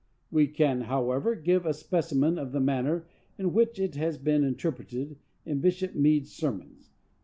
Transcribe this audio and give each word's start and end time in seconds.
We 0.31 0.47
can, 0.47 0.81
however, 0.85 1.35
give 1.35 1.63
a 1.63 1.75
specimen 1.75 2.39
of 2.39 2.53
the 2.53 2.59
manner 2.59 3.05
in 3.37 3.53
which 3.53 3.77
it 3.77 3.93
has 3.97 4.17
been 4.17 4.43
interpreted 4.43 5.19
in 5.45 5.59
Bishop 5.61 5.93
Meade's 5.93 6.31
sermons, 6.31 6.89
p. 6.89 6.95